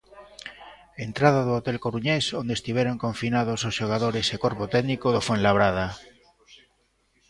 Entrada 1.07 1.39
do 1.45 1.51
hotel 1.57 1.77
coruñés 1.85 2.25
onde 2.41 2.53
estiveron 2.57 3.01
confinados 3.05 3.59
os 3.67 3.73
xogadores 3.79 4.27
e 4.35 4.41
corpo 4.45 4.63
técnico 4.75 5.07
do 5.11 5.21
Fuenlabrada. 5.27 5.87